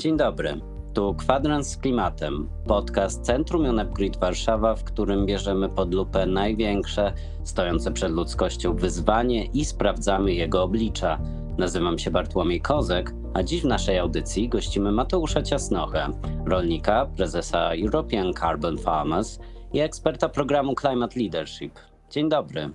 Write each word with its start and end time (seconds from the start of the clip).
Dzień 0.00 0.16
dobry. 0.16 0.60
Tu 0.94 1.14
Kwadrans 1.14 1.70
z 1.70 1.76
Klimatem, 1.76 2.48
podcast 2.66 3.22
Centrum 3.22 3.64
UNEP 3.64 3.88
Warszawa, 4.20 4.74
w 4.74 4.84
którym 4.84 5.26
bierzemy 5.26 5.68
pod 5.68 5.94
lupę 5.94 6.26
największe, 6.26 7.12
stojące 7.44 7.92
przed 7.92 8.12
ludzkością 8.12 8.76
wyzwanie 8.76 9.44
i 9.44 9.64
sprawdzamy 9.64 10.34
jego 10.34 10.62
oblicza. 10.62 11.18
Nazywam 11.58 11.98
się 11.98 12.10
Bartłomiej 12.10 12.60
Kozek, 12.60 13.12
a 13.34 13.42
dziś 13.42 13.62
w 13.62 13.66
naszej 13.66 13.98
audycji 13.98 14.48
gościmy 14.48 14.92
Mateusza 14.92 15.42
Ciasnochę, 15.42 16.08
rolnika, 16.46 17.06
prezesa 17.16 17.70
European 17.84 18.32
Carbon 18.34 18.78
Farmers 18.78 19.38
i 19.72 19.80
eksperta 19.80 20.28
programu 20.28 20.74
Climate 20.74 21.20
Leadership. 21.20 21.78
Dzień 22.10 22.28
dobry. 22.28 22.70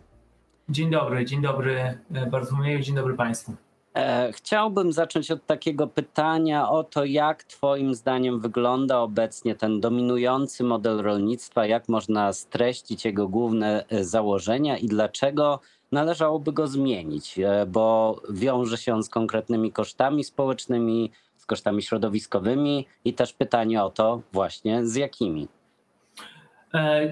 Dzień 0.69 0.91
dobry, 0.91 1.25
dzień 1.25 1.41
dobry 1.41 1.99
e, 2.13 2.25
Bartłomieju, 2.25 2.79
dzień 2.79 2.95
dobry 2.95 3.13
Państwu. 3.13 3.64
E, 3.95 4.31
chciałbym 4.31 4.93
zacząć 4.93 5.31
od 5.31 5.45
takiego 5.45 5.87
pytania 5.87 6.69
o 6.69 6.83
to, 6.83 7.05
jak 7.05 7.43
Twoim 7.43 7.95
zdaniem 7.95 8.39
wygląda 8.39 8.99
obecnie 8.99 9.55
ten 9.55 9.81
dominujący 9.81 10.63
model 10.63 10.97
rolnictwa, 10.97 11.65
jak 11.65 11.89
można 11.89 12.33
streścić 12.33 13.05
jego 13.05 13.27
główne 13.27 13.85
e, 13.89 14.03
założenia 14.03 14.77
i 14.77 14.87
dlaczego 14.87 15.59
należałoby 15.91 16.53
go 16.53 16.67
zmienić, 16.67 17.39
e, 17.39 17.65
bo 17.65 18.15
wiąże 18.29 18.77
się 18.77 18.93
on 18.93 19.03
z 19.03 19.09
konkretnymi 19.09 19.71
kosztami 19.71 20.23
społecznymi, 20.23 21.11
z 21.37 21.45
kosztami 21.45 21.81
środowiskowymi 21.81 22.87
i 23.05 23.13
też 23.13 23.33
pytanie 23.33 23.83
o 23.83 23.89
to 23.89 24.21
właśnie 24.33 24.85
z 24.85 24.95
jakimi. 24.95 25.47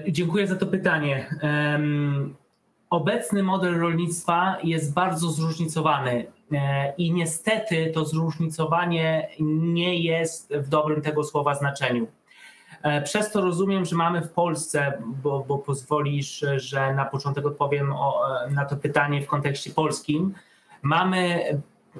Dziękuję 0.08 0.46
za 0.46 0.56
to 0.56 0.66
pytanie. 0.66 1.30
Obecny 2.90 3.42
model 3.42 3.78
rolnictwa 3.78 4.56
jest 4.62 4.94
bardzo 4.94 5.30
zróżnicowany 5.30 6.26
i 6.98 7.12
niestety 7.12 7.90
to 7.94 8.04
zróżnicowanie 8.04 9.28
nie 9.40 9.98
jest 10.02 10.54
w 10.54 10.68
dobrym 10.68 11.02
tego 11.02 11.24
słowa 11.24 11.54
znaczeniu. 11.54 12.06
E, 12.82 13.02
przez 13.02 13.30
to 13.30 13.40
rozumiem, 13.40 13.84
że 13.84 13.96
mamy 13.96 14.22
w 14.22 14.32
Polsce, 14.32 15.02
bo, 15.22 15.44
bo 15.48 15.58
pozwolisz, 15.58 16.44
że 16.56 16.94
na 16.94 17.04
początek 17.04 17.46
odpowiem 17.46 17.92
o, 17.92 18.24
na 18.50 18.64
to 18.64 18.76
pytanie 18.76 19.22
w 19.22 19.26
kontekście 19.26 19.70
polskim. 19.70 20.34
Mamy 20.82 21.44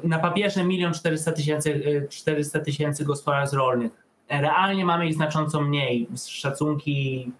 na 0.04 0.18
papierze 0.18 0.64
1 0.64 0.94
400 0.94 1.32
tysięcy 1.32 2.06
400 2.10 2.60
tysięcy 2.60 3.04
gospodarstw 3.04 3.56
rolnych. 3.56 3.92
Realnie 4.28 4.84
mamy 4.84 5.06
ich 5.06 5.14
znacząco 5.14 5.60
mniej. 5.60 6.08
Szacunki 6.26 7.32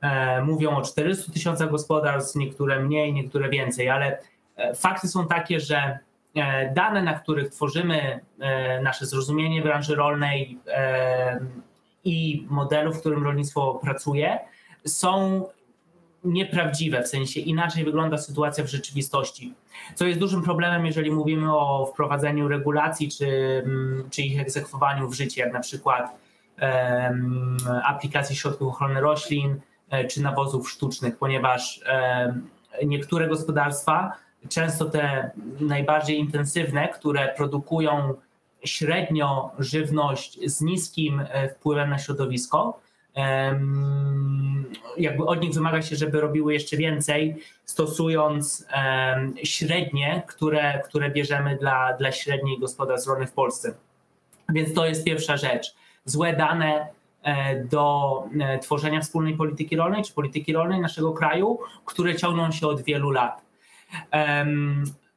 E, 0.00 0.42
mówią 0.42 0.76
o 0.76 0.82
400 0.82 1.32
tysiącach 1.32 1.70
gospodarstw, 1.70 2.36
niektóre 2.36 2.80
mniej, 2.80 3.12
niektóre 3.12 3.48
więcej, 3.48 3.88
ale 3.88 4.18
e, 4.56 4.74
fakty 4.74 5.08
są 5.08 5.26
takie, 5.26 5.60
że 5.60 5.76
e, 5.76 5.98
dane, 6.74 7.02
na 7.02 7.14
których 7.14 7.50
tworzymy 7.50 8.20
nasze 8.82 9.06
zrozumienie 9.06 9.62
branży 9.62 9.94
rolnej 9.94 10.58
i 12.04 12.46
modelu, 12.50 12.92
w 12.92 13.00
którym 13.00 13.24
rolnictwo 13.24 13.74
pracuje, 13.74 14.38
są 14.86 15.42
nieprawdziwe, 16.24 17.02
w 17.02 17.08
sensie 17.08 17.40
inaczej 17.40 17.84
wygląda 17.84 18.18
sytuacja 18.18 18.64
w 18.64 18.68
rzeczywistości. 18.68 19.54
Co 19.94 20.06
jest 20.06 20.20
dużym 20.20 20.42
problemem, 20.42 20.86
jeżeli 20.86 21.10
mówimy 21.10 21.56
o 21.56 21.86
wprowadzeniu 21.86 22.48
regulacji 22.48 23.10
czy, 23.10 23.62
mm, 23.64 24.08
czy 24.10 24.22
ich 24.22 24.40
egzekwowaniu 24.40 25.08
w 25.08 25.14
życie, 25.14 25.40
jak 25.40 25.52
na 25.52 25.60
przykład 25.60 26.26
aplikacji 27.84 28.36
środków 28.36 28.68
ochrony 28.68 29.00
roślin, 29.00 29.60
E, 29.90 30.04
czy 30.04 30.22
nawozów 30.22 30.70
sztucznych, 30.70 31.16
ponieważ 31.18 31.80
e, 31.86 32.34
niektóre 32.84 33.28
gospodarstwa, 33.28 34.12
często 34.48 34.84
te 34.84 35.30
najbardziej 35.60 36.18
intensywne, 36.18 36.88
które 36.88 37.34
produkują 37.36 38.14
średnio 38.64 39.50
żywność 39.58 40.50
z 40.50 40.60
niskim 40.60 41.20
e, 41.28 41.48
wpływem 41.48 41.90
na 41.90 41.98
środowisko, 41.98 42.80
jakby 44.98 45.26
od 45.26 45.40
nich 45.40 45.54
wymaga 45.54 45.82
się, 45.82 45.96
żeby 45.96 46.20
robiły 46.20 46.52
jeszcze 46.52 46.76
więcej, 46.76 47.36
stosując 47.64 48.66
średnie, 49.44 50.22
które, 50.26 50.82
które 50.84 51.10
bierzemy 51.10 51.56
dla, 51.56 51.92
dla 51.92 52.12
średniej 52.12 52.58
gospodarstw 52.58 53.08
rolnych 53.08 53.28
w 53.28 53.32
Polsce. 53.32 53.74
Więc 54.48 54.74
to 54.74 54.86
jest 54.86 55.04
pierwsza 55.04 55.36
rzecz. 55.36 55.74
Złe 56.04 56.36
dane 56.36 56.88
E, 57.26 57.64
do 57.64 58.24
e, 58.40 58.58
tworzenia 58.58 59.00
wspólnej 59.00 59.36
polityki 59.36 59.76
rolnej 59.76 60.02
czy 60.02 60.12
polityki 60.12 60.52
rolnej 60.52 60.80
naszego 60.80 61.12
kraju, 61.12 61.58
które 61.84 62.16
ciągną 62.16 62.52
się 62.52 62.66
od 62.66 62.82
wielu 62.82 63.10
lat. 63.10 63.42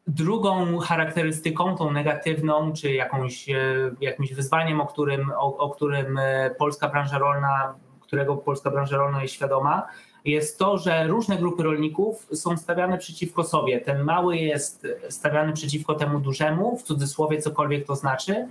Drugą 0.07 0.79
charakterystyką, 0.79 1.77
tą 1.77 1.91
negatywną, 1.91 2.73
czy 2.73 2.93
jakąś, 2.93 3.49
e, 3.49 3.55
jakimś 4.01 4.33
wyzwaniem, 4.33 4.81
o 4.81 4.85
którym, 4.85 5.31
o, 5.37 5.57
o 5.57 5.69
którym 5.69 6.19
polska 6.57 6.89
branża 6.89 7.17
rolna, 7.17 7.75
którego 8.01 8.37
polska 8.37 8.71
branża 8.71 8.97
rolna 8.97 9.21
jest 9.21 9.33
świadoma, 9.33 9.87
jest 10.25 10.59
to, 10.59 10.77
że 10.77 11.07
różne 11.07 11.37
grupy 11.37 11.63
rolników 11.63 12.27
są 12.33 12.57
stawiane 12.57 12.97
przeciwko 12.97 13.43
sobie. 13.43 13.81
Ten 13.81 14.03
mały 14.03 14.37
jest 14.37 14.87
stawiany 15.09 15.53
przeciwko 15.53 15.95
temu 15.95 16.19
dużemu, 16.19 16.77
w 16.77 16.83
cudzysłowie 16.83 17.41
cokolwiek 17.41 17.87
to 17.87 17.95
znaczy, 17.95 18.47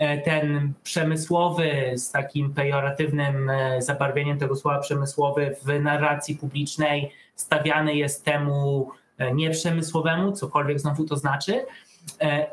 E, 0.00 0.18
ten 0.18 0.72
przemysłowy 0.82 1.92
z 1.96 2.10
takim 2.10 2.54
pejoratywnym 2.54 3.50
e, 3.50 3.82
zabarwieniem 3.82 4.38
tego 4.38 4.56
słowa 4.56 4.78
przemysłowy 4.78 5.56
w 5.64 5.80
narracji 5.80 6.34
publicznej 6.34 7.12
stawiany 7.36 7.94
jest 7.94 8.24
temu 8.24 8.90
e, 8.90 9.09
nieprzemysłowemu, 9.34 10.32
cokolwiek 10.32 10.80
znowu 10.80 11.04
to 11.04 11.16
znaczy. 11.16 11.64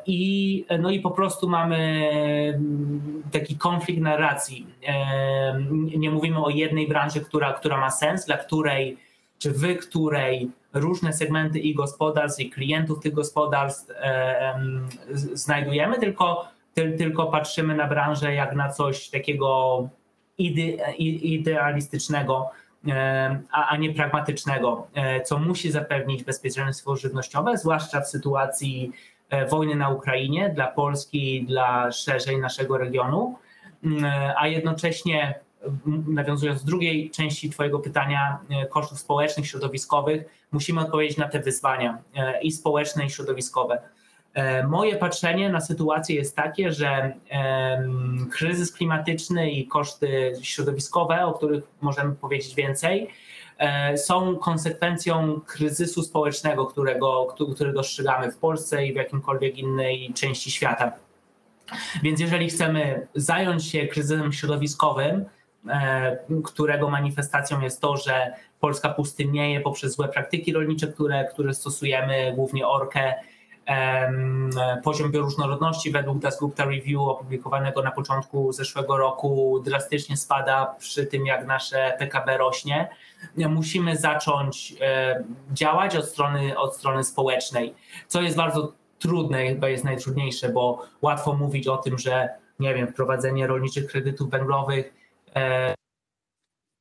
I, 0.05 0.66
no 0.79 0.89
i 0.89 1.00
po 1.00 1.11
prostu 1.11 1.50
mamy 1.50 2.09
mm, 2.55 3.23
taki 3.31 3.57
konflikt 3.57 4.01
narracji. 4.01 4.67
Nie 5.97 6.11
mówimy 6.11 6.44
o 6.44 6.50
jednej 6.50 6.88
branży, 6.88 7.22
która, 7.22 7.53
która 7.53 7.77
ma 7.77 7.91
sens, 7.91 8.25
dla 8.25 8.38
której, 8.38 8.97
czy 9.39 9.51
w 9.51 9.77
której 9.77 10.51
różne 10.73 11.13
segmenty 11.13 11.59
i 11.59 11.75
gospodarstw, 11.75 12.39
i 12.39 12.50
klientów 12.50 13.00
tych 13.00 13.13
gospodarstw 13.13 13.91
znajdujemy, 15.33 16.00
tylko 16.00 16.47
tylko 16.97 17.25
patrzymy 17.25 17.75
na 17.75 17.88
branżę 17.88 18.33
jak 18.33 18.56
na 18.56 18.69
coś 18.69 19.09
takiego 19.09 19.89
ide, 20.38 20.61
idealistycznego, 20.97 22.50
e, 22.50 22.66
a, 23.52 23.68
a 23.68 23.78
nie 23.78 23.94
pragmatycznego, 23.94 24.88
e, 24.94 25.22
co 25.22 25.40
musi 25.40 25.72
zapewnić 25.72 26.24
bezpieczeństwo 26.24 26.96
żywnościowe, 26.96 27.58
zwłaszcza 27.58 28.02
w 28.02 28.08
sytuacji 28.08 28.92
e, 29.30 29.46
wojny 29.46 29.75
na 29.75 29.90
Ukrainie 29.90 30.50
dla 30.50 30.68
Polski, 30.68 31.46
dla 31.46 31.92
szerzej 31.92 32.38
naszego 32.38 32.78
regionu, 32.78 33.36
a 34.38 34.48
jednocześnie 34.48 35.40
nawiązując 36.08 36.64
do 36.64 36.68
drugiej 36.68 37.12
części 37.12 37.50
Twojego 37.50 37.80
pytania, 37.80 38.40
kosztów 38.70 39.00
społecznych, 39.00 39.48
środowiskowych, 39.48 40.24
musimy 40.52 40.81
odpowiedzieć 40.81 41.18
na 41.18 41.28
te 41.28 41.40
wyzwania 41.40 41.98
i 42.42 42.52
społeczne, 42.52 43.06
i 43.06 43.09
środowiskowe. 43.09 43.81
E, 44.38 44.68
moje 44.68 44.96
patrzenie 44.96 45.50
na 45.50 45.62
sytuację 45.62 46.16
jest 46.16 46.36
takie, 46.36 46.72
że 46.72 47.14
kryzys 48.31 48.72
klimatyczny 48.72 49.52
i 49.52 49.68
koszty 49.68 50.34
środowiskowe, 50.42 51.25
o 51.25 51.34
których 51.34 51.64
możemy 51.81 52.16
powiedzieć 52.16 52.56
więcej, 52.56 53.09
e, 53.58 53.98
są 53.98 54.36
konsekwencją 54.36 55.42
kryzysu 55.46 56.03
społecznego, 56.03 56.66
którego, 56.66 57.36
który 57.56 57.74
dostrzegamy 57.74 58.31
w 58.31 58.38
Polsce 58.38 58.86
i 58.86 58.94
w 58.94 58.96
jakimkolwiek 58.96 59.58
innej 59.58 60.14
części 60.14 60.52
świata. 60.52 60.92
Więc 62.04 62.19
jeżeli 62.19 62.50
chcemy 62.50 63.08
zająć 63.16 63.66
się 63.66 63.88
kryzysem 63.88 64.34
środowiskowym, 64.34 65.25
e, 65.69 66.18
którego 66.44 66.90
manifestacją 66.90 67.62
jest 67.62 67.81
to, 67.81 67.98
że 67.98 68.33
Polska 68.60 68.90
pustynieje 68.90 69.62
poprzez 69.62 69.95
złe 69.95 70.07
praktyki 70.07 70.54
rolnicze, 70.54 70.88
które, 70.88 71.25
które 71.25 71.54
stosujemy, 71.54 72.33
głównie 72.36 72.68
orkę, 72.68 73.13
Poziom 74.84 75.12
bioróżnorodności 75.12 75.92
według 75.92 76.19
Dasgupta 76.19 76.66
Review 76.66 77.02
opublikowanego 77.02 77.81
na 77.81 77.92
początku 77.92 78.52
zeszłego 78.52 78.98
roku 78.98 79.62
drastycznie 79.66 80.18
spada 80.18 80.75
przy 80.80 81.06
tym, 81.06 81.25
jak 81.25 81.48
nasze 81.48 81.96
PKB 82.00 82.38
rośnie. 82.38 82.90
Musimy 83.38 83.98
zacząć 83.98 84.75
działać 85.54 85.96
od 85.96 86.06
strony, 86.06 86.58
od 86.58 86.75
strony 86.75 87.04
społecznej, 87.04 87.74
co 88.08 88.22
jest 88.22 88.38
bardzo 88.38 88.74
trudne, 89.00 89.48
chyba 89.48 89.69
jest 89.69 89.84
najtrudniejsze, 89.84 90.50
bo 90.50 90.86
łatwo 91.02 91.34
mówić 91.34 91.68
o 91.68 91.78
tym, 91.78 91.98
że 91.98 92.30
nie 92.60 92.74
wiem, 92.74 92.88
wprowadzenie 92.88 93.48
rolniczych 93.48 93.88
kredytów 93.88 94.30
węglowych 94.30 94.94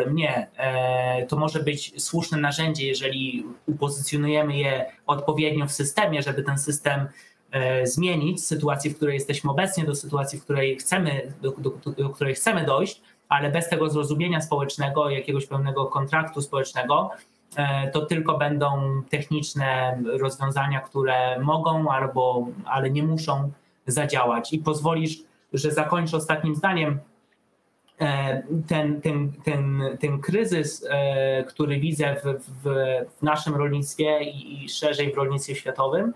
nie. 0.05 0.49
E, 0.57 1.27
to 1.27 1.37
może 1.37 1.63
być 1.63 2.03
słuszne 2.03 2.39
narzędzie, 2.39 2.87
jeżeli 2.87 3.47
upozycjonujemy 3.67 4.57
je 4.57 4.87
odpowiednio 5.07 5.67
w 5.67 5.73
systemie, 5.73 6.23
żeby 6.23 6.43
ten 6.43 6.59
system 6.59 7.07
e, 7.51 7.87
zmienić 7.87 8.41
z 8.41 8.47
sytuacji, 8.47 8.91
w 8.91 8.97
której 8.97 9.15
jesteśmy 9.15 9.51
obecnie, 9.51 9.85
do 9.85 9.95
sytuacji, 9.95 10.39
w 10.39 10.45
której 10.45 10.77
chcemy, 10.77 11.33
do, 11.43 11.51
do, 11.51 11.71
do 11.93 12.11
której 12.11 12.35
chcemy 12.35 12.65
dojść, 12.65 13.03
ale 13.29 13.51
bez 13.51 13.69
tego 13.69 13.91
zrozumienia 13.91 14.41
społecznego, 14.41 15.11
jakiegoś 15.11 15.47
pełnego 15.47 15.87
kontraktu 15.87 16.43
społecznego, 16.43 17.11
e, 17.57 17.91
to 17.91 18.07
tylko 18.07 18.39
będą 18.39 19.03
techniczne 19.11 19.99
rozwiązania, 20.05 20.81
które 20.81 21.41
mogą 21.41 21.91
albo, 21.91 22.47
ale 22.65 22.91
nie 22.91 23.03
muszą 23.03 23.53
zadziałać. 23.87 24.53
I 24.53 24.59
pozwolisz, 24.59 25.19
że 25.53 25.71
zakończę 25.71 26.17
ostatnim 26.17 26.55
zdaniem. 26.55 26.99
E, 28.01 28.43
ten, 28.69 29.01
ten, 29.01 29.33
ten, 29.45 29.83
ten 30.01 30.21
kryzys, 30.21 30.87
e, 30.91 31.45
który 31.45 31.81
widzę 31.81 32.17
w, 32.17 32.25
w, 32.49 32.75
w 33.19 33.23
naszym 33.23 33.55
rolnictwie 33.55 34.25
i, 34.25 34.65
i 34.65 34.69
szerzej 34.69 35.13
w 35.13 35.17
rolnictwie 35.17 35.55
światowym, 35.55 36.13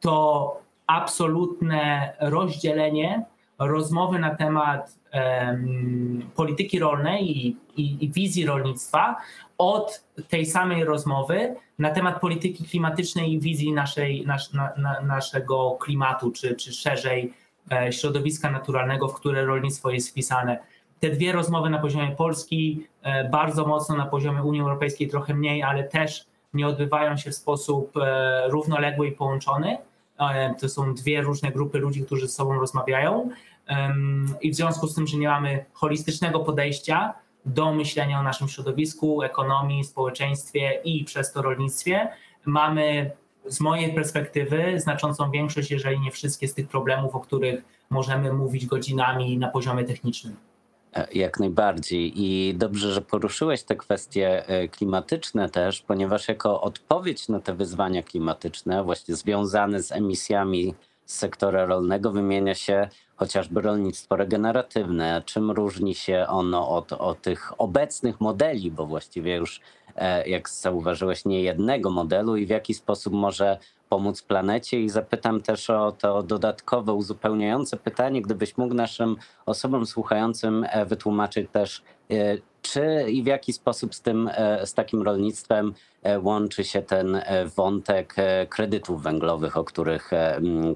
to 0.00 0.60
absolutne 0.86 2.12
rozdzielenie 2.20 3.24
rozmowy 3.58 4.18
na 4.18 4.34
temat 4.34 4.98
um, 5.14 6.22
polityki 6.36 6.78
rolnej 6.78 7.46
i, 7.46 7.56
i, 7.76 8.04
i, 8.04 8.10
wizji 8.10 8.46
rolnictwa 8.46 9.16
od 9.58 10.04
tej 10.28 10.46
samej 10.46 10.84
rozmowy 10.84 11.54
na 11.78 11.90
temat 11.90 12.20
polityki 12.20 12.64
klimatycznej 12.64 13.32
i 13.32 13.40
wizji 13.40 13.72
naszej, 13.72 14.26
nas, 14.26 14.52
na, 14.52 14.70
na, 14.76 15.00
naszego 15.00 15.76
klimatu, 15.80 16.30
czy, 16.30 16.54
czy 16.54 16.72
szerzej 16.72 17.34
e, 17.72 17.92
środowiska 17.92 18.50
naturalnego, 18.50 19.08
w 19.08 19.14
które 19.14 19.44
rolnictwo 19.44 19.90
jest 19.90 20.10
wpisane. 20.10 20.58
Te 21.00 21.10
dwie 21.10 21.32
rozmowy 21.32 21.70
na 21.70 21.78
poziomie 21.78 22.10
Polski, 22.16 22.86
e, 23.02 23.28
bardzo 23.28 23.66
mocno 23.66 23.96
na 23.96 24.06
poziomie 24.06 24.42
Unii 24.42 24.60
Europejskiej, 24.60 25.08
trochę 25.08 25.34
mniej, 25.34 25.62
ale 25.62 25.84
też 25.84 26.24
nie 26.54 26.66
odbywają 26.66 27.16
się 27.16 27.30
w 27.30 27.34
sposób 27.34 27.96
e, 27.96 28.48
równoległy 28.48 29.08
i 29.08 29.12
połączony. 29.12 29.78
E, 30.18 30.54
to 30.60 30.68
są 30.68 30.94
dwie 30.94 31.22
różne 31.22 31.50
grupy 31.50 31.78
ludzi, 31.78 32.04
którzy 32.04 32.28
ze 32.28 32.32
sobą 32.32 32.60
rozmawiają. 32.60 33.30
I 34.40 34.50
w 34.50 34.54
związku 34.54 34.86
z 34.86 34.94
tym, 34.94 35.06
że 35.06 35.16
nie 35.16 35.28
mamy 35.28 35.64
holistycznego 35.72 36.40
podejścia 36.40 37.14
do 37.46 37.72
myślenia 37.72 38.20
o 38.20 38.22
naszym 38.22 38.48
środowisku, 38.48 39.22
ekonomii, 39.22 39.84
społeczeństwie 39.84 40.80
i 40.84 41.04
przez 41.04 41.32
to 41.32 41.42
rolnictwie, 41.42 42.08
mamy 42.46 43.10
z 43.46 43.60
mojej 43.60 43.94
perspektywy 43.94 44.80
znaczącą 44.80 45.30
większość, 45.30 45.70
jeżeli 45.70 46.00
nie 46.00 46.10
wszystkie 46.10 46.48
z 46.48 46.54
tych 46.54 46.68
problemów, 46.68 47.14
o 47.14 47.20
których 47.20 47.64
możemy 47.90 48.32
mówić 48.32 48.66
godzinami 48.66 49.38
na 49.38 49.48
poziomie 49.48 49.84
technicznym. 49.84 50.36
E, 50.94 51.08
jak 51.12 51.40
najbardziej. 51.40 52.12
I 52.16 52.54
dobrze, 52.54 52.92
że 52.92 53.00
poruszyłeś 53.00 53.62
te 53.62 53.76
kwestie 53.76 54.48
e, 54.48 54.68
klimatyczne 54.68 55.48
też, 55.48 55.80
ponieważ 55.82 56.28
jako 56.28 56.60
odpowiedź 56.60 57.28
na 57.28 57.40
te 57.40 57.54
wyzwania 57.54 58.02
klimatyczne, 58.02 58.84
właśnie 58.84 59.14
związane 59.14 59.82
z 59.82 59.92
emisjami 59.92 60.74
z 61.06 61.18
sektora 61.18 61.66
rolnego, 61.66 62.12
wymienia 62.12 62.54
się 62.54 62.88
chociażby 63.16 63.60
rolnictwo 63.60 64.16
regeneratywne. 64.16 65.22
Czym 65.26 65.50
różni 65.50 65.94
się 65.94 66.26
ono 66.28 66.68
od, 66.68 66.92
od 66.92 67.22
tych 67.22 67.52
obecnych 67.60 68.20
modeli, 68.20 68.70
bo 68.70 68.86
właściwie 68.86 69.36
już, 69.36 69.60
e, 69.96 70.28
jak 70.28 70.48
zauważyłeś, 70.48 71.24
nie 71.24 71.42
jednego 71.42 71.90
modelu 71.90 72.36
i 72.36 72.46
w 72.46 72.50
jaki 72.50 72.74
sposób 72.74 73.12
może 73.12 73.58
pomóc 73.90 74.22
planecie 74.22 74.80
i 74.80 74.88
zapytam 74.88 75.40
też 75.40 75.70
o 75.70 75.92
to 75.92 76.22
dodatkowe, 76.22 76.92
uzupełniające 76.92 77.76
pytanie, 77.76 78.22
gdybyś 78.22 78.56
mógł 78.56 78.74
naszym 78.74 79.16
osobom 79.46 79.86
słuchającym 79.86 80.66
e, 80.68 80.86
wytłumaczyć 80.86 81.50
też, 81.52 81.82
e, 82.10 82.14
czy 82.62 83.06
i 83.10 83.22
w 83.22 83.26
jaki 83.26 83.52
sposób 83.52 83.94
z 83.94 84.02
tym, 84.02 84.30
e, 84.32 84.66
z 84.66 84.74
takim 84.74 85.02
rolnictwem 85.02 85.74
łączy 86.22 86.64
się 86.64 86.82
ten 86.82 87.22
wątek 87.56 88.16
kredytów 88.48 89.02
węglowych, 89.02 89.56
o 89.56 89.64
których, 89.64 90.10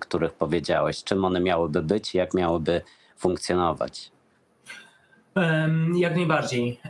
których 0.00 0.32
powiedziałeś? 0.32 1.04
Czym 1.04 1.24
one 1.24 1.40
miałyby 1.40 1.82
być 1.82 2.14
i 2.14 2.18
jak 2.18 2.34
miałyby 2.34 2.82
funkcjonować? 3.16 4.10
Jak 5.94 6.16
najbardziej. 6.16 6.80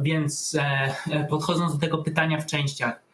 Więc 0.00 0.56
podchodząc 1.30 1.72
do 1.72 1.78
tego 1.78 1.98
pytania 1.98 2.40
w 2.40 2.46
częściach, 2.46 3.05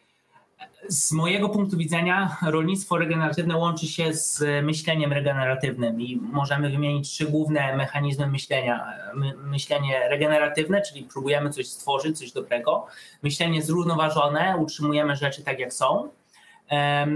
z 0.87 1.11
mojego 1.11 1.49
punktu 1.49 1.77
widzenia 1.77 2.37
rolnictwo 2.47 2.97
regeneratywne 2.97 3.57
łączy 3.57 3.87
się 3.87 4.13
z 4.13 4.43
myśleniem 4.63 5.13
regeneratywnym 5.13 6.01
i 6.01 6.15
możemy 6.15 6.69
wymienić 6.69 7.09
trzy 7.09 7.25
główne 7.25 7.75
mechanizmy 7.75 8.27
myślenia. 8.27 8.93
Myślenie 9.45 10.09
regeneratywne, 10.09 10.81
czyli 10.81 11.03
próbujemy 11.03 11.49
coś 11.49 11.67
stworzyć, 11.67 12.19
coś 12.19 12.31
dobrego. 12.31 12.85
Myślenie 13.23 13.61
zrównoważone, 13.61 14.57
utrzymujemy 14.57 15.15
rzeczy 15.15 15.43
tak 15.43 15.59
jak 15.59 15.73
są. 15.73 16.09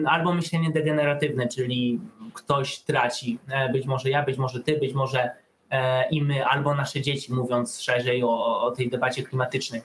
Albo 0.06 0.34
myślenie 0.34 0.72
degeneratywne, 0.72 1.48
czyli 1.48 2.00
ktoś 2.34 2.80
traci, 2.80 3.40
e, 3.50 3.70
być 3.70 3.86
może 3.86 4.10
ja, 4.10 4.24
być 4.24 4.38
może 4.38 4.60
ty, 4.60 4.78
być 4.80 4.94
może 4.94 5.32
e, 5.72 6.10
i 6.10 6.24
my, 6.24 6.46
albo 6.46 6.76
nasze 6.76 7.02
dzieci, 7.02 7.34
mówiąc 7.34 7.82
szerzej 7.82 8.24
o, 8.24 8.62
o 8.62 8.72
tej 8.72 8.90
debacie 8.90 9.24
klimatycznej 9.24 9.82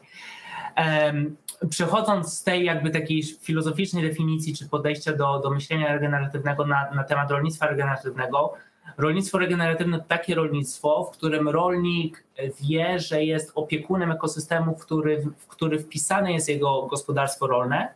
przechodząc 1.70 2.38
z 2.38 2.44
tej 2.44 2.64
jakby 2.64 2.90
takiej 2.90 3.22
filozoficznej 3.22 4.08
definicji 4.08 4.56
czy 4.56 4.68
podejścia 4.68 5.12
do, 5.12 5.38
do 5.38 5.50
myślenia 5.50 5.92
regeneratywnego 5.92 6.66
na, 6.66 6.90
na 6.90 7.04
temat 7.04 7.30
rolnictwa 7.30 7.66
regeneratywnego, 7.66 8.54
rolnictwo 8.98 9.38
regeneratywne 9.38 9.98
to 9.98 10.04
takie 10.04 10.34
rolnictwo, 10.34 11.04
w 11.04 11.16
którym 11.16 11.48
rolnik 11.48 12.24
wie, 12.60 13.00
że 13.00 13.24
jest 13.24 13.52
opiekunem 13.54 14.12
ekosystemu, 14.12 14.76
w 14.76 14.80
który, 14.80 15.22
w 15.38 15.46
który 15.46 15.78
wpisane 15.78 16.32
jest 16.32 16.48
jego 16.48 16.86
gospodarstwo 16.86 17.46
rolne 17.46 17.94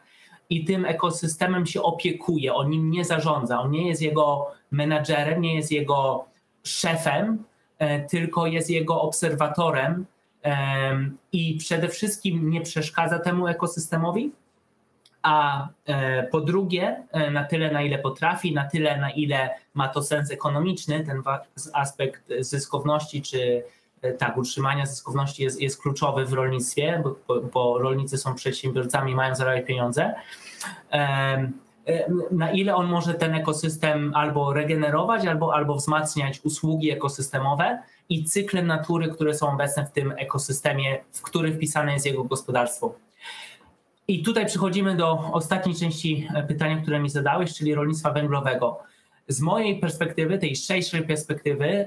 i 0.50 0.64
tym 0.64 0.84
ekosystemem 0.84 1.66
się 1.66 1.82
opiekuje, 1.82 2.54
on 2.54 2.70
nim 2.70 2.90
nie 2.90 3.04
zarządza, 3.04 3.60
on 3.60 3.70
nie 3.70 3.88
jest 3.88 4.02
jego 4.02 4.46
menadżerem, 4.70 5.40
nie 5.40 5.54
jest 5.54 5.72
jego 5.72 6.24
szefem, 6.62 7.44
e, 7.78 8.00
tylko 8.00 8.46
jest 8.46 8.70
jego 8.70 9.00
obserwatorem 9.00 10.06
i 11.32 11.56
przede 11.56 11.88
wszystkim 11.88 12.50
nie 12.50 12.60
przeszkadza 12.60 13.18
temu 13.18 13.46
ekosystemowi, 13.46 14.32
a 15.26 15.68
e, 15.86 16.22
po 16.22 16.40
drugie, 16.40 17.02
e, 17.12 17.30
na 17.30 17.44
tyle, 17.44 17.70
na 17.70 17.82
ile 17.82 17.98
potrafi, 17.98 18.54
na 18.54 18.64
tyle, 18.64 19.00
na 19.00 19.10
ile 19.10 19.50
ma 19.74 19.88
to 19.88 20.02
sens 20.02 20.30
ekonomiczny, 20.30 21.04
ten 21.04 21.22
aspekt 21.72 22.22
zyskowności 22.40 23.22
czy 23.22 23.62
e, 24.02 24.12
tak, 24.12 24.36
utrzymania 24.36 24.86
zyskowności 24.86 25.42
jest, 25.42 25.60
jest 25.60 25.82
kluczowy 25.82 26.24
w 26.24 26.32
rolnictwie, 26.32 27.02
bo, 27.04 27.40
bo 27.40 27.78
rolnicy 27.78 28.18
są 28.18 28.34
przedsiębiorcami, 28.34 29.14
mają 29.14 29.34
zarabiać 29.34 29.66
pieniądze. 29.66 30.14
Na 32.30 32.50
ile 32.50 32.74
on 32.74 32.86
może 32.86 33.14
ten 33.14 33.34
ekosystem 33.34 34.12
albo 34.14 34.52
regenerować, 34.52 35.26
albo, 35.26 35.54
albo 35.54 35.74
wzmacniać 35.74 36.40
usługi 36.44 36.90
ekosystemowe, 36.90 37.78
i 38.08 38.24
cykle 38.24 38.62
natury, 38.62 39.08
które 39.08 39.34
są 39.34 39.52
obecne 39.52 39.86
w 39.86 39.92
tym 39.92 40.14
ekosystemie, 40.16 40.98
w 41.12 41.22
który 41.22 41.52
wpisane 41.52 41.92
jest 41.92 42.06
jego 42.06 42.24
gospodarstwo. 42.24 42.94
I 44.08 44.22
tutaj 44.22 44.46
przechodzimy 44.46 44.96
do 44.96 45.32
ostatniej 45.32 45.74
części 45.74 46.28
e, 46.34 46.42
pytania, 46.42 46.76
które 46.82 47.00
mi 47.00 47.10
zadałeś, 47.10 47.54
czyli 47.54 47.74
rolnictwa 47.74 48.10
węglowego. 48.10 48.78
Z 49.28 49.40
mojej 49.40 49.80
perspektywy, 49.80 50.38
tej 50.38 50.56
szerszej 50.56 51.02
perspektywy, 51.02 51.86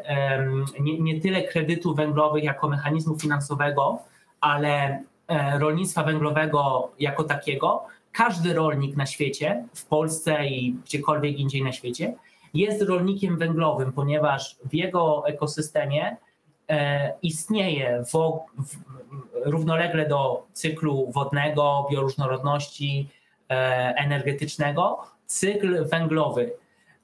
nie, 0.80 1.00
nie 1.00 1.22
tyle 1.22 1.44
kredytów 1.44 1.96
węglowych 1.96 2.44
jako 2.44 2.70
mechanizmu 2.70 3.20
finansowego, 3.20 4.00
ale 4.42 5.04
e, 5.28 5.60
rolnictwa 5.60 6.04
węglowego 6.04 6.92
jako 7.00 7.24
takiego, 7.24 7.86
każdy 8.12 8.54
rolnik 8.54 8.98
na 8.98 9.06
świecie, 9.06 9.64
w 9.74 9.86
Polsce 9.86 10.48
i 10.48 10.74
gdziekolwiek 10.86 11.40
indziej 11.40 11.64
na 11.64 11.72
świecie, 11.72 12.14
jest 12.54 12.82
rolnikiem 12.82 13.38
węglowym, 13.38 13.94
ponieważ 13.94 14.56
w 14.66 14.74
jego 14.74 15.28
ekosystemie 15.28 16.18
e, 16.70 17.14
istnieje 17.22 18.04
równolegle 19.46 20.08
do 20.08 20.44
cyklu 20.54 21.12
wodnego, 21.12 21.88
bioróżnorodności 21.92 23.10
e, 23.50 23.54
energetycznego 23.98 25.02
cykl 25.26 25.86
węglowy. 25.86 26.54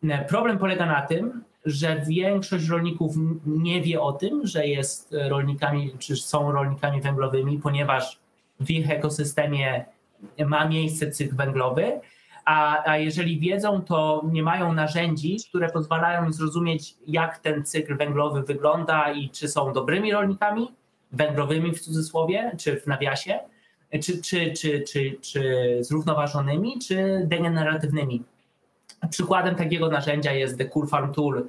E, 0.03 0.25
problem 0.25 0.57
polega 0.57 0.85
na 0.85 1.01
tym, 1.01 1.43
że 1.65 2.01
większość 2.07 2.67
rolników 2.67 3.15
nie 3.45 3.81
wie 3.81 4.01
o 4.01 4.13
tym, 4.13 4.47
że 4.47 4.67
jest 4.67 5.15
rolnikami, 5.29 5.91
czy 5.99 6.15
są 6.15 6.51
rolnikami 6.51 7.01
węglowymi, 7.01 7.59
ponieważ 7.59 8.19
w 8.59 8.69
ich 8.69 8.89
ekosystemie 8.89 9.85
ma 10.45 10.67
miejsce 10.67 11.11
cykl 11.11 11.35
węglowy, 11.35 11.99
a, 12.45 12.89
a 12.91 12.97
jeżeli 12.97 13.39
wiedzą, 13.39 13.81
to 13.81 14.23
nie 14.31 14.43
mają 14.43 14.73
narzędzi, 14.73 15.37
które 15.49 15.69
pozwalają 15.69 16.25
im 16.25 16.33
zrozumieć, 16.33 16.95
jak 17.07 17.39
ten 17.39 17.65
cykl 17.65 17.97
węglowy 17.97 18.43
wygląda 18.43 19.11
i 19.11 19.29
czy 19.29 19.47
są 19.47 19.73
dobrymi 19.73 20.13
rolnikami, 20.13 20.71
węglowymi 21.11 21.71
w 21.71 21.79
cudzysłowie, 21.79 22.51
czy 22.57 22.79
w 22.79 22.87
nawiasie, 22.87 23.39
czy, 23.91 24.21
czy, 24.21 24.53
czy, 24.53 24.81
czy, 24.81 25.17
czy 25.21 25.77
zrównoważonymi, 25.81 26.79
czy 26.79 27.21
degeneratywnymi. 27.25 28.23
Przykładem 29.09 29.55
takiego 29.55 29.89
narzędzia 29.89 30.33
jest 30.33 30.57
The 30.57 30.65
Cool 30.65 30.87
Farm 30.87 31.13
Tool, 31.13 31.47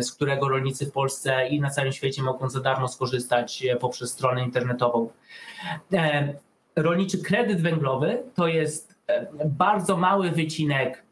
z 0.00 0.12
którego 0.12 0.48
rolnicy 0.48 0.86
w 0.86 0.92
Polsce 0.92 1.48
i 1.48 1.60
na 1.60 1.70
całym 1.70 1.92
świecie 1.92 2.22
mogą 2.22 2.48
za 2.48 2.60
darmo 2.60 2.88
skorzystać 2.88 3.64
poprzez 3.80 4.10
stronę 4.10 4.44
internetową. 4.44 5.10
Rolniczy 6.76 7.18
kredyt 7.22 7.62
węglowy 7.62 8.22
to 8.34 8.46
jest 8.46 8.97
bardzo 9.44 9.96
mały 9.96 10.30
wycinek 10.30 11.02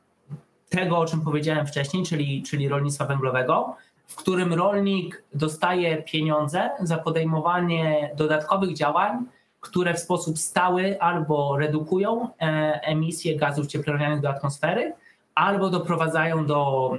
tego, 0.69 0.99
o 0.99 1.07
czym 1.07 1.21
powiedziałem 1.21 1.67
wcześniej, 1.67 2.05
czyli, 2.05 2.43
czyli 2.43 2.69
rolnictwa 2.69 3.05
węglowego, 3.05 3.77
w 4.07 4.17
którym 4.17 4.55
rolnik 4.55 5.23
dostaje 5.35 6.03
pieniądze 6.03 6.71
za 6.81 6.97
podejmowanie 6.97 8.11
dodatkowych 8.17 8.75
działań, 8.75 9.25
które 9.61 9.95
w 9.95 9.99
sposób 9.99 10.39
stały 10.39 11.01
albo 11.01 11.59
redukują 11.59 12.29
e, 12.29 12.81
emisję 12.83 13.37
gazów 13.37 13.67
cieplarnianych 13.67 14.21
do 14.21 14.31
atmosfery, 14.31 14.93
albo 15.35 15.71
doprowadzają 15.71 16.47
do 16.47 16.93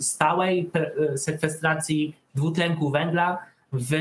stałej 0.00 0.70
sekwestracji 1.16 2.16
dwutlenku 2.34 2.90
węgla 2.90 3.38
w 3.72 3.94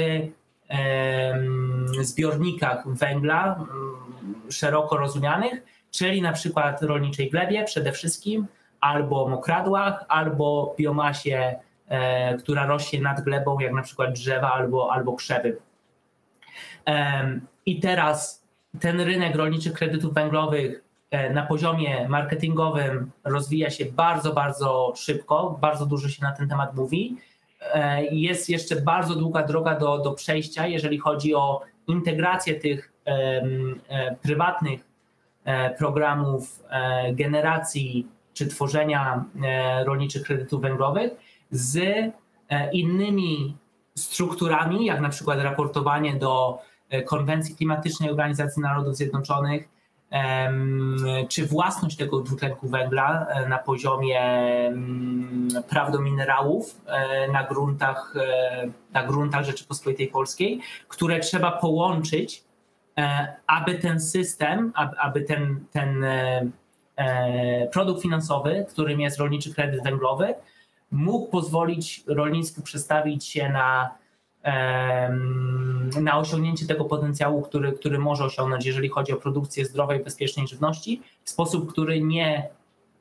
zbiornikach 2.02 2.88
węgla 2.88 3.66
szeroko 4.50 4.98
rozumianych, 4.98 5.64
czyli 5.96 6.22
na 6.22 6.32
przykład 6.32 6.82
rolniczej 6.82 7.30
glebie 7.30 7.64
przede 7.64 7.92
wszystkim, 7.92 8.48
albo 8.82 9.30
mokradłach, 9.30 10.06
albo 10.08 10.76
biomasie, 10.78 11.56
e, 11.88 12.38
która 12.38 12.66
rośnie 12.66 13.02
nad 13.02 13.22
glebą, 13.22 13.60
jak 13.60 13.74
na 13.74 13.82
przykład 13.82 14.14
drzewa 14.14 14.54
albo, 14.54 14.94
albo 14.94 15.14
krzewy. 15.14 15.58
I 17.66 17.80
teraz 17.80 18.44
ten 18.80 19.02
rynek 19.02 19.36
rolniczych 19.36 19.74
kredytów 19.74 20.14
węglowych 20.14 20.84
e, 21.12 21.34
na 21.34 21.46
poziomie 21.46 22.10
marketingowym 22.10 23.12
rozwija 23.24 23.70
się 23.70 23.86
bardzo, 23.86 24.34
bardzo 24.34 24.94
szybko, 24.96 25.58
bardzo 25.62 25.86
dużo 25.86 26.10
się 26.10 26.24
na 26.24 26.32
ten 26.32 26.50
temat 26.50 26.76
mówi. 26.76 27.18
E, 27.74 28.06
jest 28.06 28.50
jeszcze 28.50 28.76
bardzo 28.76 29.16
długa 29.16 29.44
droga 29.44 29.80
do, 29.80 29.98
do 29.98 30.12
przejścia, 30.12 30.68
jeżeli 30.68 30.98
chodzi 30.98 31.36
o 31.36 31.62
integrację 31.88 32.56
tych 32.56 32.94
prywatnych 34.22 34.93
programów 35.78 36.64
generacji 37.14 38.08
czy 38.34 38.48
tworzenia 38.48 39.26
e, 39.44 39.84
rolniczych 39.84 40.24
kredytów 40.24 40.62
węglowych 40.62 41.12
z 41.52 41.78
e, 42.50 42.72
innymi 42.72 43.58
strukturami, 43.96 44.86
jak 44.86 45.02
na 45.02 45.10
przykład 45.10 45.40
raportowanie 45.40 46.16
do 46.16 46.60
e, 46.90 47.02
konwencji 47.02 47.56
klimatycznej 47.56 48.10
Organizacji 48.10 48.62
Narodów 48.62 48.96
Zjednoczonych, 48.96 49.74
czy 51.30 51.46
własność 51.48 51.98
tego 51.98 52.20
dwutlenku 52.20 52.70
węgla 52.70 53.28
na 53.50 53.58
poziomie 53.58 54.22
praw 55.70 55.92
do 55.92 56.00
minerałów 56.00 56.82
na 57.32 57.44
gruntach, 57.44 58.14
na 58.94 59.04
gruntach 59.04 59.46
Rzeczypospolitej 59.46 60.08
Polskiej, 60.08 60.62
które 60.88 61.20
trzeba 61.20 61.52
połączyć, 61.52 62.44
aby 63.48 63.76
ten 63.76 64.00
system, 64.00 64.74
aby 64.98 65.22
ten, 65.22 65.66
ten 65.72 66.06
E, 66.96 67.68
produkt 67.68 68.02
finansowy, 68.02 68.66
którym 68.70 69.02
jest 69.02 69.20
rolniczy 69.20 69.54
kredyt 69.54 69.84
węglowy, 69.84 70.34
mógł 70.92 71.32
pozwolić 71.32 72.04
rolnictwu 72.08 72.62
przestawić 72.62 73.26
się 73.26 73.50
na, 73.50 73.96
na 76.02 76.18
osiągnięcie 76.18 76.66
tego 76.68 76.86
potencjału, 76.86 77.42
który, 77.42 77.72
który 77.72 78.00
może 78.00 78.24
osiągnąć, 78.24 78.66
jeżeli 78.66 78.90
chodzi 78.90 79.14
o 79.14 79.18
produkcję 79.18 79.66
zdrowej, 79.66 80.04
bezpiecznej 80.04 80.48
żywności, 80.48 81.02
w 81.24 81.30
sposób, 81.30 81.72
który 81.72 82.02
nie 82.02 82.50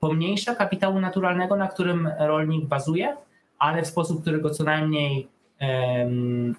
pomniejsza 0.00 0.54
kapitału 0.54 1.00
naturalnego, 1.00 1.56
na 1.56 1.68
którym 1.68 2.10
rolnik 2.18 2.66
bazuje, 2.66 3.16
ale 3.58 3.82
w 3.82 3.86
sposób, 3.86 4.22
który 4.22 4.40
go 4.40 4.50
co 4.50 4.64
najmniej 4.64 5.28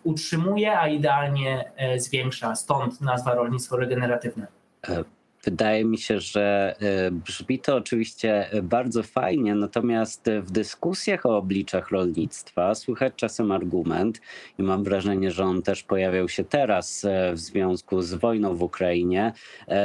utrzymuje, 0.03 0.79
a 0.79 0.87
idealnie 0.87 1.71
e, 1.77 1.99
zwiększa. 1.99 2.55
Stąd 2.55 3.01
nazwa 3.01 3.35
rolnictwo 3.35 3.77
regeneratywne. 3.77 4.47
E, 4.89 5.03
Wydaje 5.45 5.85
mi 5.85 5.97
się, 5.97 6.19
że 6.19 6.75
e, 6.79 7.11
brzmi 7.11 7.59
to 7.59 7.75
oczywiście 7.75 8.49
bardzo 8.63 9.03
fajnie, 9.03 9.55
natomiast 9.55 10.29
w 10.41 10.51
dyskusjach 10.51 11.25
o 11.25 11.37
obliczach 11.37 11.91
rolnictwa 11.91 12.75
słychać 12.75 13.13
czasem 13.15 13.51
argument, 13.51 14.21
i 14.59 14.63
mam 14.63 14.83
wrażenie, 14.83 15.31
że 15.31 15.43
on 15.43 15.61
też 15.61 15.83
pojawiał 15.83 16.29
się 16.29 16.43
teraz 16.43 17.05
w 17.33 17.39
związku 17.39 18.01
z 18.01 18.13
wojną 18.13 18.55
w 18.55 18.63
Ukrainie. 18.63 19.33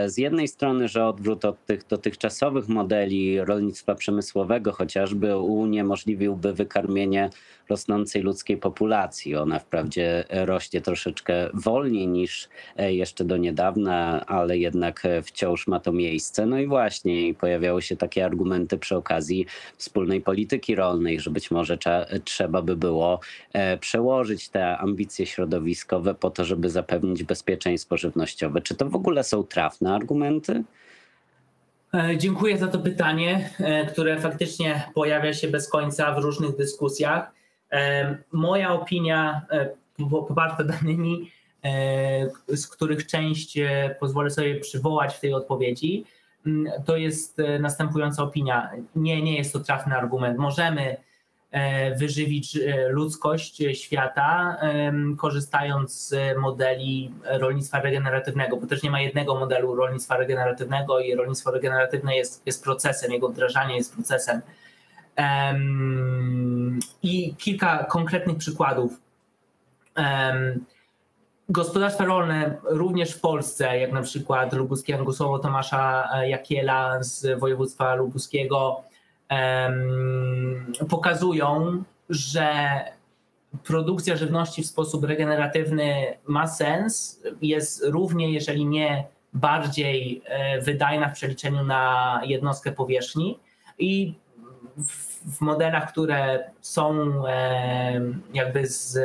Z 0.07 0.19
jednej 0.19 0.49
strony, 0.49 0.89
że 0.89 1.07
odwrót 1.07 1.45
od 1.45 1.67
tych 1.67 1.87
dotychczasowych 1.87 2.69
modeli 2.69 3.41
rolnictwa 3.41 3.95
przemysłowego 3.95 4.73
chociażby 4.73 5.39
uniemożliwiłby 5.39 6.53
wykarmienie 6.53 7.31
rosnącej 7.71 8.23
ludzkiej 8.23 8.57
populacji. 8.57 9.37
Ona 9.37 9.59
wprawdzie 9.59 10.25
rośnie 10.31 10.81
troszeczkę 10.81 11.51
wolniej 11.55 12.09
niż 12.09 12.49
jeszcze 12.79 13.25
do 13.25 13.37
niedawna, 13.37 14.27
ale 14.27 14.59
jednak 14.59 15.03
wciąż 15.23 15.49
wciąż 15.49 15.67
ma 15.67 15.81
to 15.81 15.93
miejsce. 15.93 16.47
No 16.47 16.59
i 16.59 16.67
właśnie 16.67 17.35
pojawiały 17.35 17.83
się 17.83 17.97
takie 17.97 18.25
argumenty 18.25 18.79
przy 18.79 18.97
okazji 18.97 19.47
wspólnej 19.77 20.21
polityki 20.21 20.75
rolnej, 20.75 21.21
że 21.21 21.31
być 21.31 21.51
może 21.51 21.79
trzeba 22.25 22.63
by 22.63 22.77
było 22.77 23.21
e, 23.53 23.79
przełożyć 23.79 24.49
te 24.49 24.79
ambicje 24.79 25.27
środowiskowe 25.27 26.15
po 26.15 26.31
to, 26.31 26.45
żeby 26.45 26.71
zapewnić 26.71 27.23
bezpieczeństwo 27.23 27.97
żywnościowe. 27.97 28.61
Czy 28.61 28.75
to 28.75 28.89
w 28.89 28.95
ogóle 28.95 29.25
są 29.25 29.43
trafne 29.43 29.95
argumenty? 29.95 30.65
E, 31.95 32.19
dziękuję 32.19 32.59
za 32.59 32.69
to 32.69 32.79
pytanie, 32.79 33.51
e, 33.61 33.87
które 33.87 34.21
faktycznie 34.21 34.91
pojawia 34.95 35.33
się 35.33 35.49
bez 35.49 35.69
końca 35.69 36.15
w 36.15 36.19
różnych 36.19 36.57
dyskusjach. 36.57 37.38
Moja 38.33 38.73
opinia, 38.73 39.47
poparta 40.11 40.65
danymi, 40.65 41.31
E, 41.65 42.57
z 42.57 42.67
których 42.67 43.07
część 43.07 43.59
e, 43.59 43.97
pozwolę 44.01 44.31
sobie 44.31 44.61
przywołać 44.61 45.15
w 45.15 45.21
tej 45.21 45.35
odpowiedzi, 45.35 46.05
to 46.85 46.97
jest 46.97 47.41
e, 47.41 47.59
następująca 47.59 48.23
opinia. 48.23 48.71
Nie, 48.97 49.23
nie 49.23 49.37
jest 49.37 49.53
to 49.53 49.61
trafny 49.61 49.97
argument. 49.97 50.39
Możemy 50.39 50.97
wyżywić 51.97 52.59
ludzkość 52.89 53.63
świata, 53.73 54.57
korzystając 55.19 56.09
z 56.09 56.39
modeli 56.39 57.11
rolnictwa 57.25 57.81
regeneratywnego, 57.81 58.57
bo 58.57 58.67
też 58.67 58.83
nie 58.83 58.91
ma 58.91 59.01
jednego 59.01 59.35
modelu 59.35 59.75
rolnictwa 59.75 60.17
regeneratywnego 60.17 61.01
i 61.01 61.15
rolnictwo 61.15 61.51
regeneratywne 61.51 62.17
jest, 62.17 62.47
jest 62.47 62.65
procesem, 62.65 63.13
jego 63.13 63.29
wdrażanie 63.29 63.77
jest 63.77 63.95
procesem. 63.95 64.41
I 67.03 67.35
kilka 67.35 67.85
konkretnych 67.85 68.37
przykładów. 68.37 69.01
Gospodarstwa 71.49 72.05
rolne 72.05 72.57
również 72.65 73.13
w 73.13 73.21
Polsce, 73.21 73.79
jak 73.79 73.93
na 73.93 74.03
przykład 74.03 74.53
lubuskie 74.53 74.99
Angusowo 74.99 75.39
Tomasza 75.39 76.09
e, 76.15 76.29
Jakiela 76.29 77.03
z 77.03 77.41
województwa 77.41 77.95
lubuskiego, 77.95 78.83
pokazują, 80.89 81.83
że 82.11 82.81
produkcja 83.65 84.17
żywności 84.17 84.63
w 84.63 84.67
sposób 84.67 85.05
regeneratywny 85.05 86.19
ma 86.27 86.47
sens, 86.47 87.23
jest 87.43 87.85
równie, 87.87 88.33
jeżeli 88.33 88.67
nie 88.67 89.05
bardziej 89.35 90.23
e, 90.25 90.61
wydajna 90.61 91.09
w 91.09 91.13
przeliczeniu 91.13 91.65
na 91.65 92.21
jednostkę 92.25 92.73
powierzchni 92.73 93.39
i 93.79 94.15
w 94.87 95.08
modelach, 95.41 95.93
które 95.93 96.51
są 96.61 97.13
jakby 98.33 98.67
z 98.67 98.99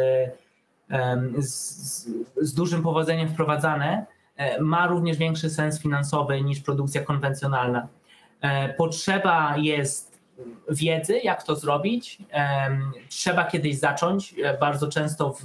z, 1.37 2.07
z 2.41 2.53
dużym 2.53 2.83
powodzeniem 2.83 3.29
wprowadzane, 3.29 4.05
e, 4.35 4.61
ma 4.61 4.87
również 4.87 5.17
większy 5.17 5.49
sens 5.49 5.81
finansowy 5.81 6.41
niż 6.41 6.59
produkcja 6.59 7.03
konwencjonalna. 7.03 7.87
E, 8.41 8.73
potrzeba 8.73 9.57
jest 9.57 10.13
wiedzy, 10.69 11.19
jak 11.23 11.43
to 11.43 11.55
zrobić. 11.55 12.17
Trzeba 13.09 13.43
kiedyś 13.43 13.79
zacząć. 13.79 14.35
E, 14.43 14.57
bardzo 14.57 14.87
często 14.87 15.33
w, 15.33 15.43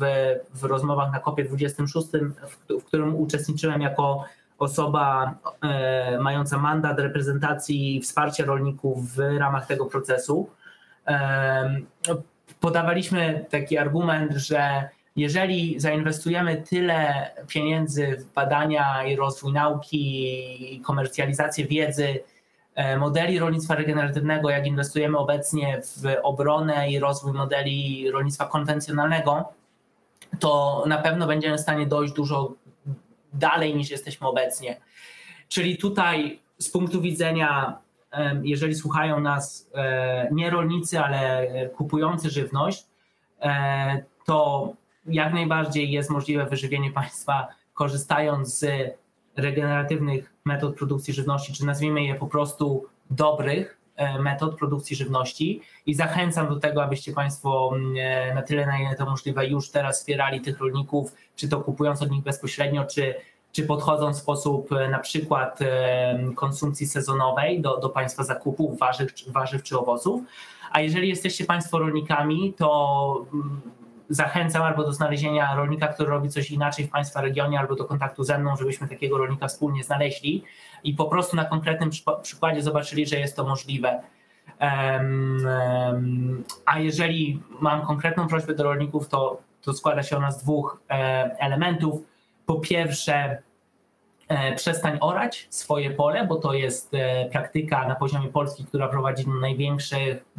w 0.55 0.65
rozmowach 0.65 1.13
na 1.13 1.21
kopie 1.21 1.45
26, 1.45 2.07
w, 2.09 2.81
w 2.81 2.85
którym 2.85 3.17
uczestniczyłem 3.17 3.83
jako 3.83 4.25
osoba 4.59 5.35
mająca 6.21 6.59
mandat 6.59 6.99
reprezentacji 6.99 7.97
i 7.97 8.01
wsparcia 8.01 8.45
rolników 8.45 9.15
w 9.15 9.19
ramach 9.39 9.67
tego 9.67 9.87
procesu, 9.87 10.51
podawaliśmy 12.61 13.47
taki 13.51 13.79
argument, 13.79 14.33
że 14.33 14.89
jeżeli 15.17 15.81
zainwestujemy 15.81 16.63
tyle 16.63 17.31
pieniędzy 17.49 18.17
w 18.17 18.33
badania 18.33 19.05
i 19.05 19.17
rozwój 19.17 19.53
nauki 19.53 20.75
i 20.75 20.81
komercjalizację 20.81 21.67
wiedzy, 21.67 22.21
e, 22.75 22.97
modeli 22.97 23.39
rolnictwa 23.39 23.75
regeneratywnego, 23.75 24.51
jak 24.51 24.67
inwestujemy 24.67 25.19
obecnie 25.19 25.81
w 25.83 26.17
obronę 26.23 26.91
i 26.91 26.99
rozwój 26.99 27.33
modeli 27.33 28.11
rolnictwa 28.11 28.47
konwencjonalnego, 28.47 29.49
to 30.41 30.85
na 30.87 30.99
pewno 30.99 31.27
będziemy 31.27 31.59
w 31.59 31.61
stanie 31.61 31.87
dojść 31.87 32.15
dużo 32.15 32.53
dalej 33.33 33.77
niż 33.77 33.91
jesteśmy 33.91 34.27
obecnie. 34.27 34.81
Czyli 35.49 35.79
tutaj 35.79 36.41
z 36.59 36.71
punktu 36.71 37.01
widzenia, 37.01 37.79
jeżeli 38.43 38.75
słuchają 38.75 39.21
nas 39.21 39.71
e, 39.75 40.29
nie 40.33 40.51
rolnicy, 40.51 41.01
ale 41.01 41.47
kupujący 41.77 42.31
żywność, 42.31 42.87
e, 43.43 44.03
to 44.25 44.73
jak 45.07 45.33
najbardziej 45.33 45.91
jest 45.91 46.11
możliwe 46.11 46.47
wyżywienie 46.47 46.91
państwa 46.91 47.49
korzystając 47.75 48.59
z 48.59 48.67
regeneratywnych 49.37 50.33
metod 50.45 50.77
produkcji 50.77 51.15
żywności, 51.15 51.53
czy 51.53 51.67
nazwijmy 51.67 52.05
je 52.05 52.15
po 52.15 52.27
prostu 52.27 52.87
dobrych 53.11 53.78
metod 54.21 54.59
produkcji 54.59 54.97
żywności 54.97 55.61
i 55.87 55.95
zachęcam 55.95 56.49
do 56.49 56.57
tego, 56.57 56.83
abyście 56.83 57.13
Państwo 57.13 57.71
mm, 57.75 57.95
e, 57.99 58.35
na 58.35 58.43
tyle, 58.43 58.67
na 58.67 58.81
ile 58.81 58.95
to 58.95 59.07
możliwe, 59.07 59.47
już 59.47 59.71
teraz 59.71 59.99
wspierali 59.99 60.41
tych 60.41 60.61
rolników, 60.61 61.15
czy 61.37 61.49
to 61.49 61.61
kupując 61.61 62.03
od 62.03 62.11
nich 62.11 62.23
bezpośrednio, 62.23 62.85
czy 62.85 63.15
czy 63.53 63.63
podchodzą 63.63 64.13
w 64.13 64.17
sposób 64.17 64.71
na 64.91 64.99
przykład 64.99 65.59
konsumpcji 66.35 66.87
sezonowej 66.87 67.61
do, 67.61 67.77
do 67.77 67.89
Państwa 67.89 68.25
zakupów 68.25 68.79
warzyw, 68.79 69.13
warzyw 69.27 69.63
czy 69.63 69.79
owoców. 69.79 70.23
A 70.73 70.81
jeżeli 70.81 71.09
jesteście 71.09 71.45
Państwo 71.45 71.79
rolnikami, 71.79 72.55
to 72.57 73.27
mm, 73.35 73.61
zachęcam 74.09 74.63
albo 74.63 74.85
do 74.85 74.93
znalezienia 74.93 75.55
rolnika, 75.55 75.89
który 75.89 76.11
robi 76.11 76.29
coś 76.29 76.51
inaczej 76.51 76.87
w 76.87 76.91
Państwa 76.91 77.21
regionie, 77.21 77.59
albo 77.59 77.75
do 77.75 77.85
kontaktu 77.85 78.25
ze 78.25 78.39
mną, 78.39 78.57
żebyśmy 78.57 78.89
takiego 78.89 79.19
rolnika 79.19 79.49
wspólnie 79.49 79.85
znaleźli 79.85 80.45
i 80.85 80.95
po 80.95 81.05
prostu 81.05 81.37
na 81.37 81.45
konkretnym 81.45 81.91
przykładzie 82.23 82.63
zobaczyli, 82.63 83.07
że 83.07 83.19
jest 83.19 83.37
to 83.37 83.45
możliwe. 83.45 84.03
A 86.65 86.79
jeżeli 86.79 87.43
mam 87.61 87.87
konkretną 87.87 88.29
prośbę 88.29 88.55
do 88.55 88.65
rolników, 88.65 89.09
to, 89.09 89.41
to 89.63 89.73
składa 89.73 90.03
się 90.03 90.17
ona 90.17 90.31
z 90.31 90.43
dwóch 90.43 90.81
e, 90.91 90.95
elementów. 91.39 92.01
Po 92.47 92.55
pierwsze, 92.55 93.43
e, 94.29 94.55
przestań 94.55 94.99
orać 95.01 95.47
swoje 95.51 95.91
pole, 95.91 96.27
bo 96.27 96.37
to 96.37 96.55
jest 96.55 96.95
e, 96.95 97.29
praktyka 97.31 97.89
na 97.89 97.95
poziomie 97.95 98.29
Polski, 98.29 98.65
która 98.65 98.89
prowadzi 98.89 99.25
do 99.25 99.33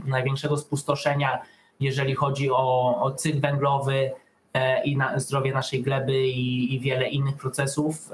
największego 0.06 0.58
spustoszenia, 0.58 1.42
jeżeli 1.80 2.16
chodzi 2.16 2.52
o, 2.52 2.96
o 3.02 3.12
cykl 3.12 3.40
węglowy 3.40 4.12
i 4.84 4.98
na 4.98 5.20
zdrowie 5.20 5.54
naszej 5.54 5.84
gleby 5.84 6.28
i, 6.28 6.76
i 6.76 6.80
wiele 6.80 7.10
innych 7.10 7.36
procesów 7.36 8.10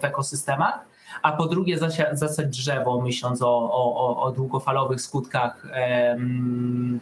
w 0.00 0.04
ekosystemach 0.04 0.80
a 1.22 1.32
po 1.32 1.46
drugie 1.46 1.78
zasać 2.12 2.46
drzewo, 2.46 3.00
myśląc 3.00 3.42
o, 3.42 3.72
o, 3.72 4.22
o 4.22 4.32
długofalowych 4.32 5.00
skutkach 5.00 5.66
em, 5.72 7.00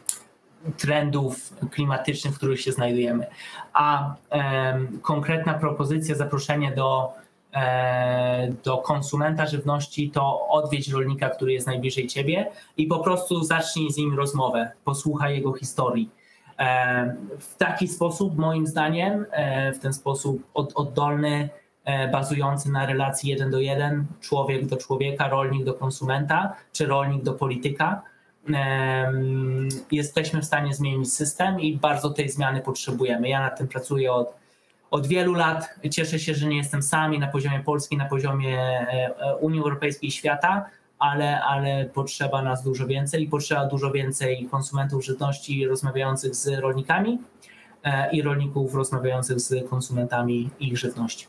trendów 0.77 1.55
klimatycznych, 1.71 2.35
w 2.35 2.37
których 2.37 2.61
się 2.61 2.73
znajdujemy. 2.73 3.27
A 3.73 4.15
em, 4.31 4.99
konkretna 5.03 5.55
propozycja, 5.55 6.15
zaproszenie 6.15 6.73
do, 6.73 7.13
e, 7.55 8.53
do 8.65 8.79
konsumenta 8.79 9.47
żywności 9.47 10.11
to 10.11 10.49
odwiedź 10.49 10.89
rolnika, 10.89 11.29
który 11.29 11.53
jest 11.53 11.67
najbliżej 11.67 12.07
ciebie 12.07 12.51
i 12.77 12.87
po 12.87 12.99
prostu 12.99 13.45
zacznij 13.45 13.93
z 13.93 13.97
nim 13.97 14.17
rozmowę, 14.17 14.73
posłuchaj 14.85 15.37
jego 15.37 15.53
historii. 15.53 16.11
E, 16.59 17.17
w 17.39 17.57
taki 17.57 17.89
sposób, 17.89 18.39
moim 18.39 18.67
zdaniem, 18.67 19.27
e, 19.31 19.73
w 19.73 19.79
ten 19.79 19.93
sposób 19.93 20.43
od, 20.55 20.73
oddolny, 20.75 21.49
bazujący 22.13 22.71
na 22.71 22.87
relacji 22.87 23.31
jeden 23.31 23.51
do 23.51 23.61
jeden, 23.61 24.07
człowiek 24.21 24.67
do 24.67 24.77
człowieka, 24.77 25.29
rolnik 25.29 25.65
do 25.65 25.75
konsumenta, 25.75 26.55
czy 26.73 26.87
rolnik 26.87 27.23
do 27.23 27.33
polityka. 27.33 28.03
Jesteśmy 29.91 30.43
w 30.43 30.45
stanie 30.45 30.75
zmienić 30.75 31.13
system 31.13 31.61
i 31.61 31.77
bardzo 31.77 32.11
tej 32.11 32.29
zmiany 32.29 32.61
potrzebujemy. 32.61 33.29
Ja 33.29 33.41
nad 33.41 33.59
tym 33.59 33.69
pracuję 33.69 34.13
od, 34.13 34.35
od 34.91 35.07
wielu 35.07 35.35
lat. 35.35 35.75
Cieszę 35.91 36.19
się, 36.19 36.35
że 36.35 36.47
nie 36.47 36.57
jestem 36.57 36.83
sam 36.83 37.15
i 37.15 37.19
na 37.19 37.27
poziomie 37.27 37.61
Polski, 37.61 37.97
na 37.97 38.05
poziomie 38.05 38.59
e, 38.59 39.15
e, 39.19 39.37
Unii 39.37 39.61
Europejskiej, 39.61 40.11
świata, 40.11 40.67
ale, 40.99 41.41
ale 41.41 41.85
potrzeba 41.85 42.43
nas 42.43 42.63
dużo 42.63 42.87
więcej 42.87 43.23
i 43.23 43.29
potrzeba 43.29 43.67
dużo 43.67 43.91
więcej 43.91 44.49
konsumentów 44.51 45.05
żywności 45.05 45.67
rozmawiających 45.67 46.35
z 46.35 46.49
rolnikami 46.49 47.19
i 48.13 48.23
rolników 48.23 48.75
rozmawiających 48.75 49.41
z 49.41 49.69
konsumentami 49.71 50.51
ich 50.61 50.79
żywności 50.79 51.27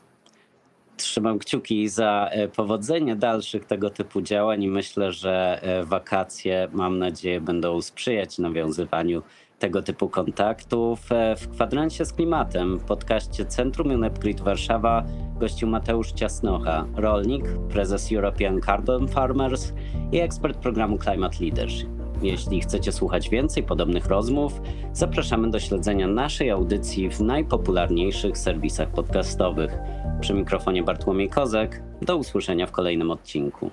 trzymam 0.97 1.39
kciuki 1.39 1.89
za 1.89 2.29
e, 2.31 2.47
powodzenie 2.47 3.15
dalszych 3.15 3.65
tego 3.65 3.89
typu 3.89 4.21
działań 4.21 4.63
i 4.63 4.67
myślę, 4.67 5.11
że 5.11 5.59
e, 5.61 5.83
wakacje, 5.83 6.67
mam 6.73 6.99
nadzieję, 6.99 7.41
będą 7.41 7.81
sprzyjać 7.81 8.37
nawiązywaniu 8.37 9.21
tego 9.59 9.81
typu 9.81 10.09
kontaktów. 10.09 11.11
E, 11.11 11.35
w 11.35 11.49
kwadransie 11.49 12.05
z 12.05 12.13
klimatem, 12.13 12.79
w 12.79 12.83
podcaście 12.83 13.45
Centrum 13.45 13.91
UNEP 13.91 14.19
Warszawa 14.43 15.03
gościł 15.39 15.67
Mateusz 15.67 16.11
Ciasnocha, 16.11 16.85
rolnik, 16.95 17.45
prezes 17.69 18.11
European 18.11 18.61
Carbon 18.61 19.07
Farmers 19.07 19.73
i 20.11 20.19
ekspert 20.19 20.57
programu 20.57 20.97
Climate 20.97 21.37
Leadership. 21.41 21.97
Jeśli 22.21 22.61
chcecie 22.61 22.91
słuchać 22.91 23.29
więcej 23.29 23.63
podobnych 23.63 24.05
rozmów, 24.05 24.61
zapraszamy 24.93 25.49
do 25.51 25.59
śledzenia 25.59 26.07
naszej 26.07 26.49
audycji 26.49 27.09
w 27.09 27.19
najpopularniejszych 27.19 28.37
serwisach 28.37 28.89
podcastowych. 28.89 29.77
Przy 30.19 30.33
mikrofonie 30.33 30.83
Bartłomiej 30.83 31.29
Kozek. 31.29 31.81
Do 32.01 32.17
usłyszenia 32.17 32.67
w 32.67 32.71
kolejnym 32.71 33.11
odcinku. 33.11 33.71